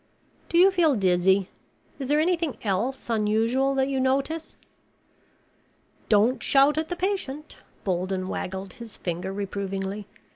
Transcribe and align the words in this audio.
"Do 0.49 0.57
you 0.57 0.71
feel 0.71 0.95
dizzy? 0.95 1.47
Is 1.99 2.07
there 2.07 2.19
anything 2.19 2.57
else 2.63 3.07
unusual 3.07 3.75
that 3.75 3.87
you 3.87 3.99
notice?" 3.99 4.55
"Don't 6.09 6.41
shout 6.41 6.75
at 6.79 6.89
the 6.89 6.95
patient." 6.95 7.57
Bolden 7.83 8.27
waggled 8.27 8.73
his 8.73 8.97
finger 8.97 9.31
reprovingly. 9.31 10.07